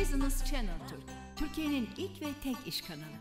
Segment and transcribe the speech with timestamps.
[0.00, 1.00] Business Channel Türk,
[1.36, 3.18] Türkiye'nin ilk ve tek iş kanalı.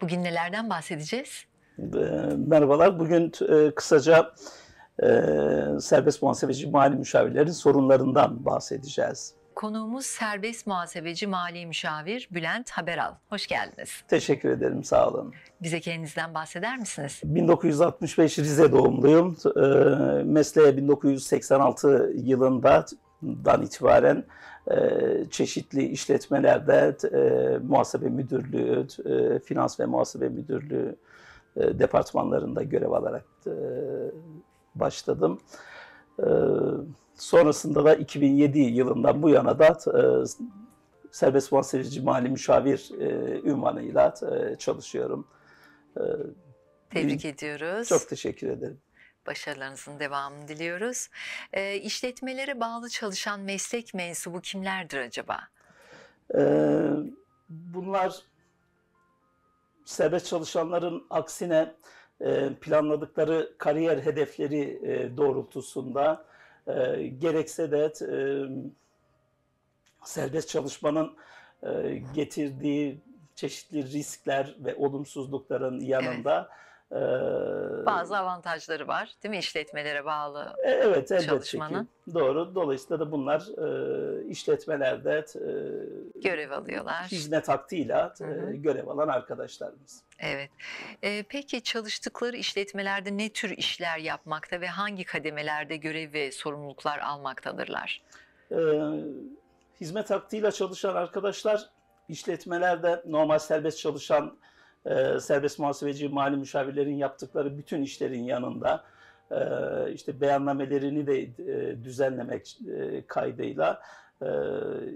[0.00, 1.44] Bugün nelerden bahsedeceğiz?
[1.78, 1.82] E,
[2.46, 2.98] Merhabalar.
[2.98, 4.34] Bugün e, kısaca
[5.02, 5.06] e,
[5.80, 9.34] serbest muhasebeci mali müşavirlerin sorunlarından bahsedeceğiz.
[9.56, 13.14] Konuğumuz serbest muhasebeci mali müşavir Bülent Haberal.
[13.28, 14.02] Hoş geldiniz.
[14.08, 14.84] Teşekkür ederim.
[14.84, 15.34] Sağ olun.
[15.62, 17.20] Bize kendinizden bahseder misiniz?
[17.24, 19.36] 1965 Rize doğumluyum.
[19.56, 19.60] E,
[20.22, 24.24] mesleğe 1986 yılından itibaren
[24.70, 24.76] e,
[25.30, 30.96] çeşitli işletmelerde e, muhasebe müdürlüğü, e, finans ve muhasebe müdürlüğü
[31.56, 33.54] e, departmanlarında görev alarak e,
[34.74, 35.40] başladım.
[36.18, 36.26] E,
[37.16, 40.00] sonrasında da 2007 yılından bu yana da e,
[41.10, 45.28] serbest muhasebeci mali müşavir e, ünvanıyla e, çalışıyorum.
[45.96, 46.02] E,
[46.90, 47.88] Tebrik ediyoruz.
[47.88, 48.80] çok teşekkür ederim.
[49.26, 51.08] Başarılarınızın devamını diliyoruz.
[51.52, 55.38] E, işletmelere bağlı çalışan meslek mensubu kimlerdir acaba?
[56.34, 56.90] Ee,
[57.48, 58.14] bunlar
[59.84, 61.74] serbest çalışanların aksine
[62.20, 66.24] e, planladıkları kariyer hedefleri e, doğrultusunda
[66.66, 68.16] e, gerekse de e,
[70.04, 71.16] serbest çalışmanın
[71.62, 73.00] e, getirdiği
[73.34, 76.66] çeşitli riskler ve olumsuzlukların yanında e,
[77.86, 80.52] Bazı avantajları var değil mi işletmelere bağlı?
[80.64, 81.84] e, Evet elbette çalışmanın.
[81.84, 82.14] ki.
[82.14, 82.54] Doğru.
[82.54, 87.02] Dolayısıyla da bunlar e, işletmelerde e, Görev alıyorlar.
[87.04, 90.02] hizmet hakkıyla e, görev alan arkadaşlarımız.
[90.18, 90.50] Evet.
[91.02, 98.02] E, peki çalıştıkları işletmelerde ne tür işler yapmakta ve hangi kademelerde görev ve sorumluluklar almaktadırlar?
[98.50, 98.56] E,
[99.80, 101.70] hizmet hakkıyla çalışan arkadaşlar
[102.08, 104.36] işletmelerde normal serbest çalışan
[104.86, 108.84] e, serbest muhasebeci mali müşavirlerin yaptıkları bütün işlerin yanında
[109.30, 109.38] e,
[109.92, 113.82] işte beyannamelerini de e, düzenlemek e, kaydıyla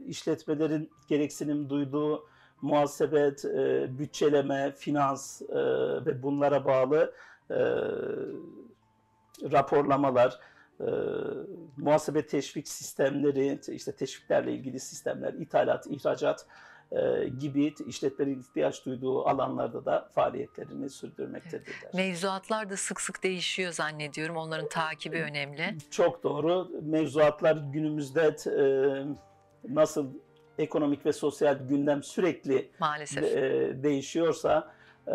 [0.07, 2.29] işletmelerin gereksinim duyduğu
[2.63, 5.43] muhasebe, e, bütçeleme, finans
[6.07, 7.15] ve bunlara bağlı
[9.53, 10.41] raporlamalar,
[11.77, 16.47] muhasebe teşvik sistemleri, işte teşviklerle ilgili sistemler, ithalat, ihracat
[17.39, 21.91] gibi işletmelerin ihtiyaç duyduğu alanlarda da faaliyetlerini sürdürmektedirler.
[21.95, 24.37] Mevzuatlar da sık sık değişiyor zannediyorum.
[24.37, 25.77] Onların takibi önemli.
[25.91, 26.69] Çok doğru.
[26.83, 28.63] Mevzuatlar günümüzde e,
[29.75, 30.07] nasıl
[30.59, 33.25] ekonomik ve sosyal gündem sürekli Maalesef.
[33.25, 33.43] e,
[33.83, 34.73] değişiyorsa
[35.07, 35.13] e,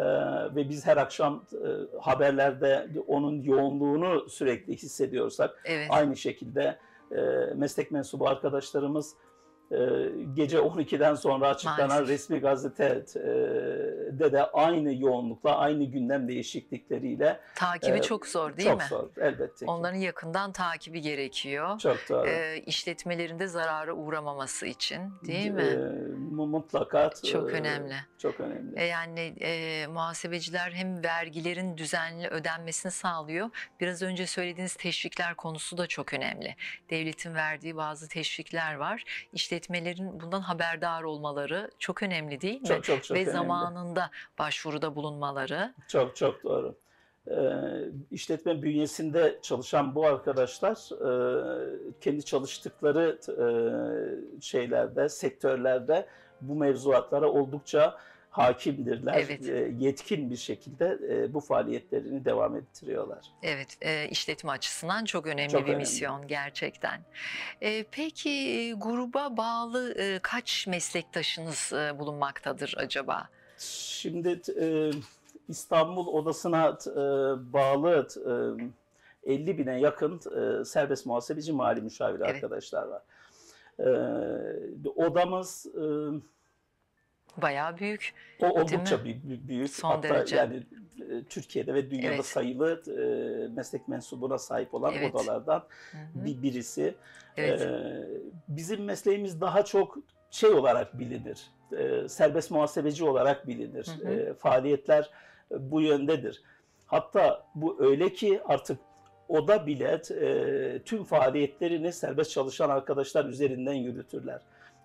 [0.56, 1.68] ve biz her akşam e,
[2.02, 5.88] haberlerde onun yoğunluğunu sürekli hissediyorsak Evet.
[5.92, 6.78] aynı şekilde
[7.12, 7.22] e,
[7.56, 9.16] meslek mensubu arkadaşlarımız e,
[10.33, 12.09] gece 12'den sonra açıklanan Maalesef.
[12.09, 18.85] resmi gazetede de aynı yoğunlukla aynı gündem değişiklikleriyle Takibi e, çok zor değil çok mi?
[18.89, 19.71] zor elbette ki.
[19.71, 21.79] Onların yakından takibi gerekiyor.
[21.79, 22.27] Çok doğru.
[22.27, 25.77] E, işletmelerinde zarara uğramaması için değil E, mi?
[26.31, 27.95] mu- mutlaka Çok e, önemli.
[28.17, 28.79] Çok önemli.
[28.79, 33.49] E, Yani e, muhasebeciler hem vergilerin düzenli ödenmesini sağlıyor.
[33.81, 36.55] Biraz önce söylediğiniz teşvikler konusu da çok önemli.
[36.89, 39.03] Devletin verdiği bazı teşvikler var.
[39.55, 42.67] İşletmelerin bundan haberdar olmaları çok önemli değil mi?
[42.67, 43.31] çok çok çok Ve önemli.
[43.31, 45.73] zamanında başvuruda bulunmaları.
[45.88, 46.75] Çok çok doğru.
[47.27, 47.33] Ee,
[48.11, 56.05] işletme bünyesinde çalışan bu arkadaşlar e, kendi çalıştıkları e, şeylerde, sektörlerde
[56.41, 57.97] bu mevzuatlara oldukça
[58.38, 59.13] hakimdirler.
[59.25, 59.50] Evet.
[59.50, 63.25] E, yetkin bir şekilde e, bu faaliyetlerini devam ettiriyorlar.
[63.44, 65.79] Evet, e, işletme açısından çok önemli Çok bir önemli.
[65.79, 67.01] misyon gerçekten.
[67.62, 73.29] E, peki gruba bağlı e, kaç meslektaşınız e, bulunmaktadır acaba?
[73.57, 74.91] Şimdi e,
[75.47, 76.95] İstanbul Odası'na e,
[77.53, 78.07] bağlı
[79.25, 82.29] e, 50 bine yakın e, serbest muhasebeci mali müşavir Evet.
[82.35, 83.01] arkadaşlar var.
[83.79, 83.88] E,
[84.95, 85.84] odamız e,
[87.41, 88.13] Bayağı büyük.
[88.41, 89.69] o oldukça büyük, büyük.
[89.69, 90.35] Son hatta derece.
[90.35, 90.63] yani
[91.12, 92.25] e, Türkiye'de ve dünyada Evet.
[92.25, 95.15] sayılı e, meslek mensubuna sahip olan Evet.
[95.15, 96.25] odalardan Hı hı.
[96.25, 96.95] bir birisi.
[97.38, 97.62] Evet.
[97.62, 98.07] Ee,
[98.48, 99.98] bizim mesleğimiz daha çok
[100.31, 101.48] şey olarak bilinir.
[101.77, 103.88] Ee, serbest muhasebeci olarak bilinir.
[103.88, 104.13] Hı hı.
[104.13, 105.09] Ee, faaliyetler
[105.51, 106.42] e, bu yöndedir.
[106.86, 108.80] Hatta bu öyle ki artık
[109.27, 114.42] oda bile e, tüm faaliyetlerini serbest çalışan arkadaşlar üzerinden yürütürler.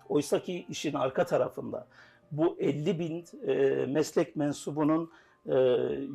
[0.09, 1.87] Oysa ki işin arka tarafında
[2.31, 5.11] bu 50 bin e, meslek mensubunun
[5.45, 5.55] e,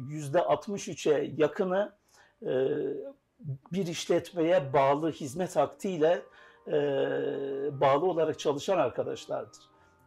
[0.08, 1.92] yüzde 63'e yakını
[2.42, 2.50] e,
[3.72, 6.22] bir işletmeye bağlı hizmet aktiyle
[6.68, 6.72] e,
[7.80, 9.62] bağlı olarak çalışan arkadaşlardır.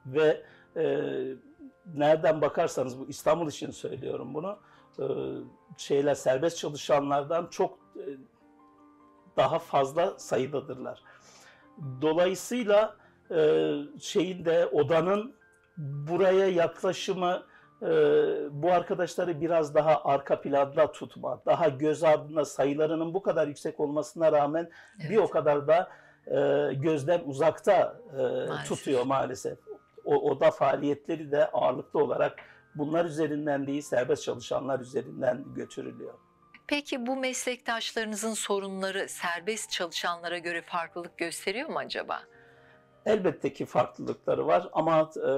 [0.06, 0.44] Ve
[0.75, 0.83] e,
[1.95, 4.59] nereden bakarsanız bu İstanbul için söylüyorum bunu.
[5.00, 5.05] e,
[5.77, 8.03] şeyler serbest çalışanlardan çok e,
[9.38, 11.03] daha fazla sayıdadırlar.
[12.01, 12.95] Dolayısıyla
[13.31, 15.38] e, şeyin de odanın
[15.79, 17.43] buraya yaklaşımı
[17.81, 17.87] e,
[18.51, 24.31] bu arkadaşları biraz daha arka planda tutma, daha göz ardında sayılarının bu kadar yüksek olmasına
[24.31, 25.19] rağmen bir Evet.
[25.19, 25.89] o kadar da
[26.27, 28.67] e, gözden uzakta e, Maalesef.
[28.67, 29.57] tutuyor maalesef.
[30.05, 32.39] O oda faaliyetleri de ağırlıklı olarak
[32.75, 36.13] bunlar üzerinden değil serbest çalışanlar üzerinden götürülüyor.
[36.67, 42.21] Peki bu meslektaşlarınızın sorunları serbest çalışanlara göre farklılık gösteriyor mu acaba?
[43.06, 45.31] Elbette ki farklılıkları var ama e,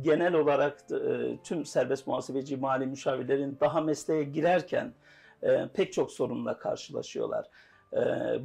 [0.00, 4.94] genel olarak e, tüm serbest muhasebeci mali müşavirlerin daha mesleğe girerken
[5.42, 7.46] e, pek çok sorunla karşılaşıyorlar.
[7.92, 7.98] E,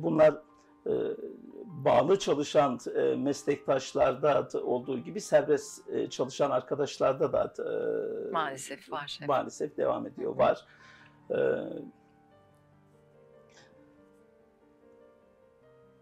[0.04, 0.34] bunlar
[0.86, 0.94] e,
[1.66, 9.18] bağlı çalışan e, meslektaşlarda da olduğu gibi serbest e, çalışan arkadaşlarda da e, Maalesef var.
[9.20, 9.30] evet.
[9.30, 10.66] maalesef devam ediyor var.
[11.32, 11.38] E,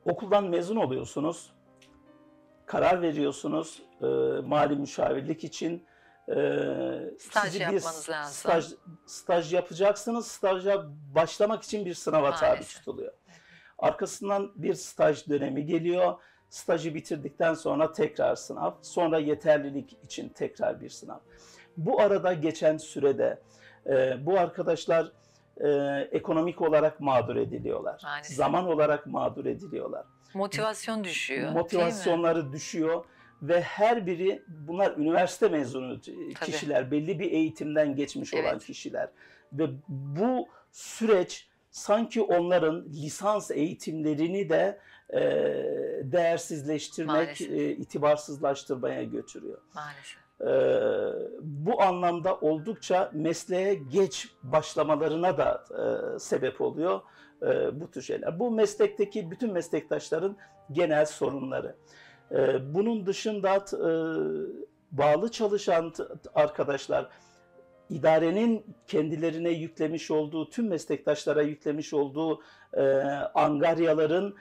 [0.05, 1.52] okuldan mezun oluyorsunuz,
[2.73, 4.05] karar veriyorsunuz e,
[4.47, 5.85] mali müşavirlik için.
[6.29, 6.35] E,
[7.19, 8.33] Staj sizi bir yapmanız lazım.
[8.33, 8.65] Staj,
[9.05, 10.27] staj yapacaksınız.
[10.27, 10.85] Staja
[11.15, 12.75] başlamak için bir sınava tabi Maalesef.
[12.75, 13.13] tutuluyor.
[13.79, 16.13] Arkasından bir staj dönemi geliyor.
[16.49, 18.71] Stajı bitirdikten sonra tekrar sınav.
[18.81, 21.19] Sonra yeterlilik için tekrar bir sınav.
[21.77, 23.41] Bu arada geçen sürede
[23.87, 25.11] e, bu arkadaşlar
[25.57, 25.69] e,
[26.11, 28.01] ekonomik olarak mağdur ediliyorlar.
[28.03, 28.35] Maalesef.
[28.37, 30.05] Zaman olarak mağdur ediliyorlar.
[30.33, 31.51] Motivasyon düşüyor.
[31.51, 33.05] Motivasyonları düşüyor
[33.41, 35.99] ve her biri bunlar üniversite mezunu
[36.45, 38.65] kişiler, belli bir eğitimden geçmiş olan Evet.
[38.65, 39.09] kişiler
[39.53, 45.21] ve bu süreç sanki onların lisans eğitimlerini de e,
[46.03, 47.51] değersizleştirmek, Maalesef.
[47.51, 49.57] e, itibarsızlaştırmaya götürüyor.
[49.75, 50.23] Maalesef.
[50.41, 50.45] Ee,
[51.41, 55.63] bu anlamda oldukça mesleğe geç başlamalarına da
[56.15, 57.01] e, sebep oluyor
[57.43, 58.39] e, bu tür şeyler.
[58.39, 60.37] Bu meslekteki bütün meslektaşların
[60.71, 61.75] genel sorunları.
[62.31, 63.91] E, bunun dışında e,
[64.91, 65.93] bağlı çalışan
[66.35, 67.09] arkadaşlar
[67.89, 72.41] idarenin kendilerine yüklemiş olduğu, tüm meslektaşlara yüklemiş olduğu
[72.73, 72.81] e,
[73.33, 74.35] angaryaların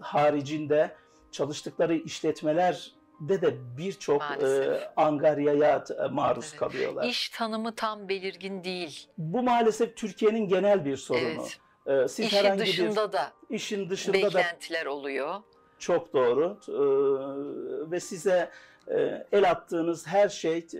[0.00, 0.96] haricinde
[1.32, 6.60] çalıştıkları işletmelerde de birçok e, angaryaya e, maruz Evet.
[6.60, 7.04] kalıyorlar.
[7.04, 9.08] İş tanımı tam belirgin değil.
[9.18, 11.24] Bu maalesef Türkiye'nin genel bir sorunu.
[11.24, 11.58] Evet.
[11.86, 15.34] E, siz İşin herhangi dışında da bir işin dışında da beklentiler oluyor.
[15.78, 18.50] çok doğru E, ve size
[18.88, 20.78] e, el attığınız her şey e,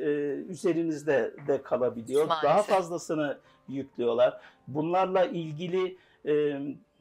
[0.48, 2.28] üzerinizde de kalabiliyor.
[2.28, 2.74] Daha Maalesef.
[2.74, 3.38] fazlasını
[3.68, 4.40] yüklüyorlar.
[4.68, 6.58] Bunlarla ilgili e,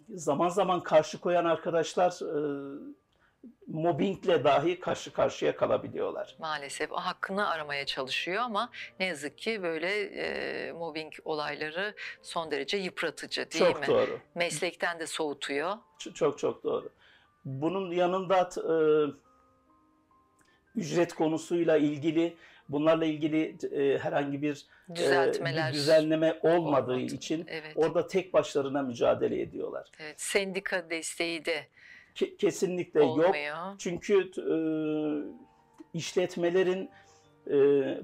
[0.09, 2.39] zaman zaman karşı koyan arkadaşlar e,
[3.67, 6.35] mobbingle dahi karşı karşıya kalabiliyorlar.
[6.39, 8.69] Maalesef hakkını aramaya çalışıyor ama
[8.99, 13.87] ne yazık ki böyle e, mobbing olayları son derece yıpratıcı değil çok mi?
[13.87, 14.19] doğru.
[14.35, 15.77] Meslekten de soğutuyor.
[16.13, 16.89] Çok çok doğru.
[17.45, 18.75] Bunun yanında e,
[20.75, 22.37] ücret konusuyla ilgili
[22.69, 25.69] bunlarla ilgili e, herhangi bir, e, Düzeltmeler.
[25.71, 27.15] bir düzenleme olmadığı olmadı.
[27.15, 27.71] için Evet.
[27.75, 29.89] orada tek başlarına mücadele ediyorlar.
[29.99, 30.21] evet.
[30.21, 31.67] Sendika desteği de
[32.15, 33.09] Ke- kesinlikle yok.
[33.09, 33.75] olmuyor.
[33.77, 34.57] Çünkü t- e,
[35.93, 36.89] işletmelerin
[37.51, 37.57] e,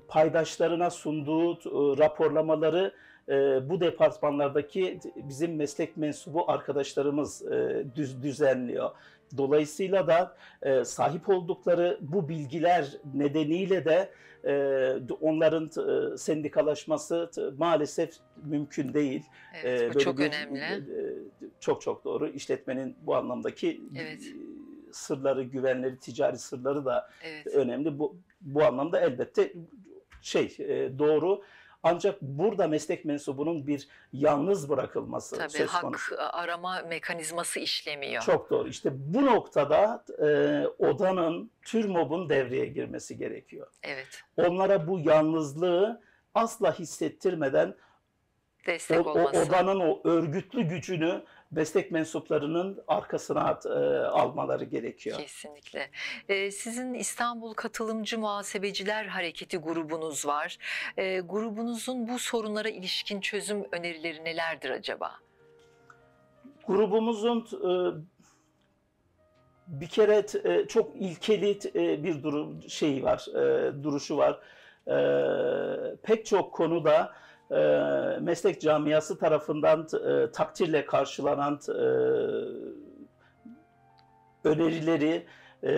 [0.08, 2.94] paydaşlarına sunduğu e, raporlamaları
[3.30, 3.34] e,
[3.70, 8.92] bu departmanlardaki bizim meslek mensubu arkadaşlarımız e, düz, düzenliyor.
[9.38, 14.10] Dolayısıyla da e, sahip oldukları bu bilgiler nedeniyle de
[14.46, 19.24] e, onların e, sendikalaşması maalesef mümkün değil.
[19.64, 20.60] Evet, bu böyle çok bir- önemli.
[20.60, 21.14] e,
[21.60, 22.28] Çok çok doğru.
[22.28, 24.22] İşletmenin bu anlamdaki Evet.
[24.22, 24.32] e,
[24.92, 27.48] sırları, güvenleri, ticari sırları da Evet.
[27.48, 28.00] önemli.
[28.00, 29.54] Bu bu anlamda elbette
[30.22, 31.42] şey e, doğru.
[31.84, 36.16] Ancak burada meslek mensubunun bir yalnız bırakılması Tabii söz hak konusu.
[36.18, 38.24] arama mekanizması işlemiyor.
[38.24, 38.68] Çok doğru.
[38.70, 40.26] İşte bu noktada e,
[40.68, 43.68] odanın, TÜRMOB'un devreye girmesi gerekiyor.
[43.84, 44.24] Evet.
[44.38, 46.02] Onlara bu yalnızlığı
[46.36, 47.76] asla hissettirmeden
[48.66, 49.42] Destek o, o olması.
[49.42, 53.70] odanın o örgütlü gücünü meslek mensuplarının arkasına e,
[54.06, 55.18] almaları gerekiyor.
[55.18, 55.90] Kesinlikle.
[56.30, 60.58] Ee, sizin İstanbul Katılımcı Muhasebeciler Hareketi grubunuz var.
[60.98, 65.12] Ee, grubunuzun bu sorunlara ilişkin çözüm önerileri nelerdir acaba?
[66.68, 67.72] Grubumuzun e,
[69.68, 74.40] bir kere e, çok ilkeli e, bir durum şeyi var, e, duruşu var.
[74.88, 77.14] E, pek çok konuda
[77.52, 77.60] e,
[78.22, 81.82] meslek camiası tarafından e, takdirle karşılanan e,
[84.44, 85.26] önerileri
[85.64, 85.72] e,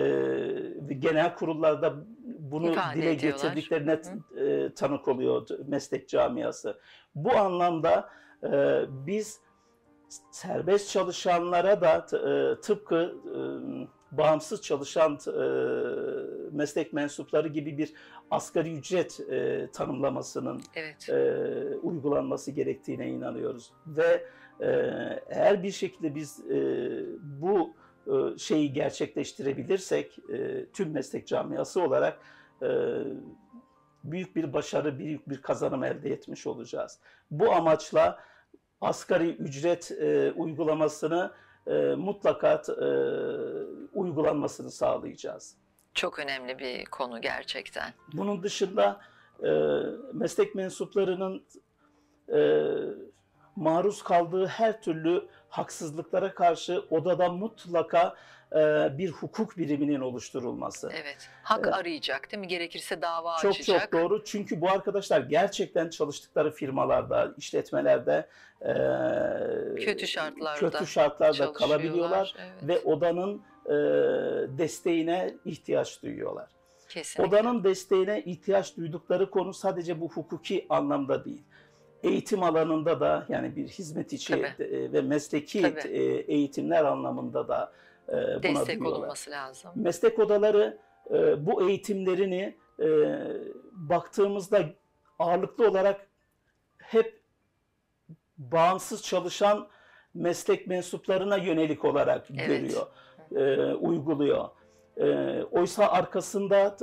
[0.98, 1.94] genel kurullarda
[2.38, 3.42] bunu İfade dile ediyorlar.
[3.42, 4.00] getirdiklerine
[4.36, 6.78] e, tanık oluyor meslek camiası.
[7.14, 8.08] Bu anlamda
[8.44, 9.40] e, biz
[10.30, 13.38] serbest çalışanlara da e, tıpkı e,
[14.18, 15.42] bağımsız çalışan e,
[16.52, 17.92] meslek mensupları gibi bir
[18.30, 21.08] asgari ücret e, tanımlamasının Evet.
[21.08, 23.72] e, uygulanması gerektiğine inanıyoruz.
[23.86, 24.26] Ve
[24.60, 24.66] e,
[25.28, 26.56] eğer bir şekilde biz e,
[27.22, 27.74] bu
[28.06, 32.18] e, şeyi gerçekleştirebilirsek e, tüm meslek camiası olarak
[32.62, 32.68] e,
[34.04, 37.00] büyük bir başarı, büyük bir kazanım elde etmiş olacağız.
[37.30, 38.18] Bu amaçla
[38.80, 41.32] asgari ücret e, uygulamasını
[41.66, 42.88] e, mutlaka e,
[43.92, 45.56] uygulanmasını sağlayacağız.
[45.94, 47.92] Çok önemli bir konu gerçekten.
[48.12, 49.00] Bunun dışında
[49.44, 49.50] e,
[50.12, 51.44] meslek mensuplarının
[52.32, 52.70] e,
[53.56, 58.14] maruz kaldığı her türlü haksızlıklara karşı odada mutlaka
[58.98, 60.90] bir hukuk biriminin oluşturulması.
[60.92, 61.28] Evet.
[61.42, 61.74] Hak Evet.
[61.74, 62.48] arayacak değil mi?
[62.48, 63.80] Gerekirse dava Çok açacak.
[63.92, 64.24] çok doğru.
[64.24, 68.26] Çünkü bu arkadaşlar gerçekten çalıştıkları firmalarda, işletmelerde
[68.60, 68.72] e,
[69.84, 72.52] Kötü şartlarda kötü şartlarda kalabiliyorlar Evet.
[72.68, 73.72] ve odanın e,
[74.58, 76.48] desteğine ihtiyaç duyuyorlar.
[76.88, 77.36] Kesinlikle.
[77.36, 81.42] Odanın desteğine ihtiyaç duydukları konu sadece bu hukuki anlamda değil.
[82.02, 84.64] Eğitim alanında da yani bir hizmet içi Tabii.
[84.64, 85.88] e, ve mesleki Tabii.
[85.88, 86.02] e,
[86.34, 88.98] eğitimler anlamında da e, buna destek duyuyorlar.
[88.98, 89.70] olunması lazım.
[89.74, 90.78] Meslek odaları
[91.10, 92.86] e, bu eğitimlerini e,
[93.72, 94.64] baktığımızda
[95.18, 96.06] ağırlıklı olarak
[96.78, 97.20] hep
[98.38, 99.68] bağımsız çalışan
[100.14, 102.46] meslek mensuplarına yönelik olarak Evet.
[102.48, 102.86] görüyor,
[103.36, 104.48] e, uyguluyor.
[104.96, 106.76] E, oysa arkasında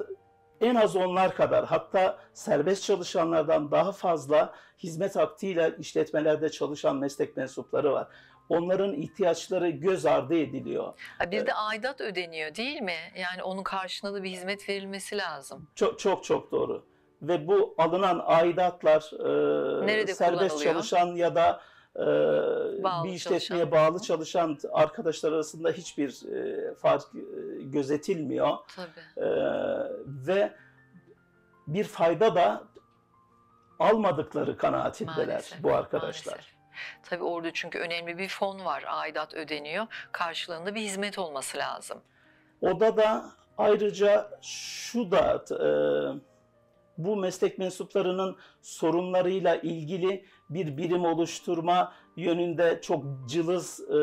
[0.62, 7.92] en az onlar kadar hatta serbest çalışanlardan daha fazla hizmet hakkıyla işletmelerde çalışan meslek mensupları
[7.92, 8.08] var.
[8.52, 10.94] Onların ihtiyaçları göz ardı ediliyor.
[11.18, 12.98] Ha, bir de aidat ödeniyor değil mi?
[13.16, 15.68] Yani onun karşılığında da bir hizmet verilmesi lazım.
[15.76, 16.86] Çok çok çok doğru.
[17.22, 21.62] Ve bu alınan aidatlar e, Nerede serbest çalışan ya da
[21.96, 22.04] e,
[22.84, 23.72] Bağlı bir işletmeye çalışan.
[23.72, 27.04] bağlı çalışan arkadaşlar arasında hiçbir e, fark
[27.60, 28.58] gözetilmiyor.
[28.76, 29.28] Tabii.
[30.06, 30.54] Ve
[31.68, 32.64] bir fayda da
[33.80, 36.34] almadıkları kanaatindeler Maalesef, bu arkadaşlar.
[36.34, 36.61] Maalesef.
[37.04, 38.84] Tabii orada çünkü önemli bir fon var.
[38.88, 39.86] Aidat ödeniyor.
[40.12, 42.02] Karşılığında bir hizmet olması lazım.
[42.62, 43.26] Odada
[43.58, 45.62] ayrıca şu da e,
[46.98, 53.96] bu meslek mensuplarının sorunlarıyla ilgili bir birim oluşturma yönünde çok cılız e,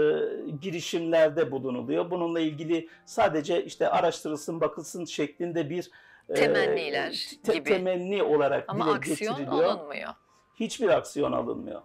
[0.61, 2.11] girişimlerde bulunuluyor.
[2.11, 5.91] Bununla ilgili sadece işte araştırılsın, bakılsın şeklinde bir
[6.29, 7.71] e, Temenniler te- gibi.
[7.71, 10.13] temenni olarak Ama dile aksiyon getiriliyor alınmıyor.
[10.55, 11.83] hiçbir aksiyon alınmıyor.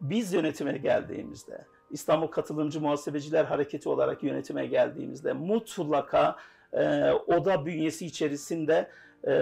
[0.00, 6.36] Biz yönetime geldiğimizde, İstanbul Katılımcı Muhasebeciler Hareketi olarak yönetime geldiğimizde mutlaka
[6.72, 8.90] e, oda bünyesi içerisinde
[9.24, 9.32] e,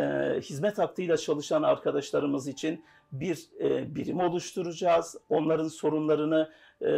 [0.40, 5.16] hizmet hakkıyla çalışan arkadaşlarımız için bir e, birim oluşturacağız.
[5.28, 6.50] Onların sorunlarını
[6.80, 6.90] e,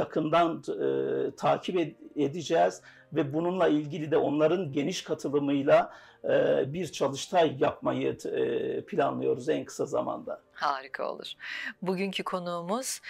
[0.00, 2.82] yakından e, takip ed- edeceğiz
[3.14, 5.92] ve bununla ilgili de onların geniş katılımıyla
[6.24, 10.42] e, bir çalıştay yapmayı e, planlıyoruz en kısa zamanda.
[10.52, 11.32] Harika olur.
[11.82, 13.00] Bugünkü konuğumuz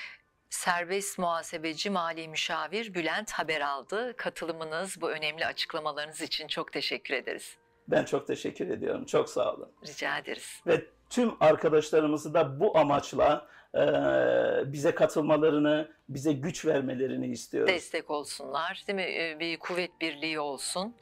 [0.51, 4.17] serbest muhasebeci mali müşavir Bülent Haberaldı.
[4.17, 7.57] Katılımınız, bu önemli açıklamalarınız için çok teşekkür ederiz.
[7.89, 9.05] Ben çok teşekkür ediyorum.
[9.05, 9.69] Çok sağ olun.
[9.87, 10.61] Rica ederiz.
[10.67, 13.83] Ve tüm arkadaşlarımızı da bu amaçla e,
[14.73, 17.75] bize katılmalarını, bize güç vermelerini istiyoruz.
[17.75, 19.03] Destek olsunlar, değil mi?
[19.03, 20.95] Ee, Bir kuvvet birliği olsun.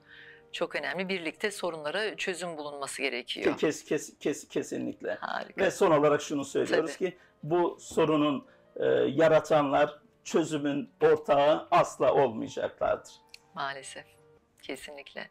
[0.52, 1.08] Çok önemli.
[1.08, 3.58] Birlikte sorunlara çözüm bulunması gerekiyor.
[3.58, 5.14] Kes, kes, kes, kesinlikle.
[5.14, 5.64] Harika.
[5.64, 13.12] Ve son olarak şunu söylüyoruz ki bu sorunun e, yaratanlar çözümün ortağı asla olmayacaklardır.
[13.54, 14.04] Maalesef.
[14.62, 15.30] Kesinlikle.